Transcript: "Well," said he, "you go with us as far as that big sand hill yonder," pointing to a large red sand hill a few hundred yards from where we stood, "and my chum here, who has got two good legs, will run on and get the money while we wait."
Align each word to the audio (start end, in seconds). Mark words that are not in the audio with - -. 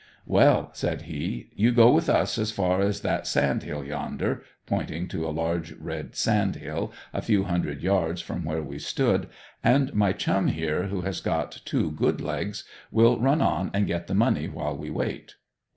"Well," 0.25 0.71
said 0.73 1.03
he, 1.03 1.51
"you 1.55 1.71
go 1.71 1.91
with 1.91 2.09
us 2.09 2.39
as 2.39 2.49
far 2.49 2.81
as 2.81 3.01
that 3.01 3.19
big 3.19 3.25
sand 3.27 3.61
hill 3.61 3.83
yonder," 3.85 4.41
pointing 4.65 5.07
to 5.09 5.27
a 5.27 5.29
large 5.29 5.73
red 5.73 6.15
sand 6.15 6.55
hill 6.55 6.91
a 7.13 7.21
few 7.21 7.43
hundred 7.43 7.83
yards 7.83 8.19
from 8.19 8.43
where 8.43 8.63
we 8.63 8.79
stood, 8.79 9.27
"and 9.63 9.93
my 9.93 10.11
chum 10.11 10.47
here, 10.47 10.87
who 10.87 11.01
has 11.01 11.21
got 11.21 11.61
two 11.65 11.91
good 11.91 12.19
legs, 12.19 12.63
will 12.89 13.19
run 13.19 13.43
on 13.43 13.69
and 13.75 13.85
get 13.85 14.07
the 14.07 14.15
money 14.15 14.47
while 14.47 14.75
we 14.75 14.89
wait." 14.89 15.35